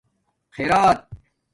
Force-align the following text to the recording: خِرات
خِرات 0.57 0.99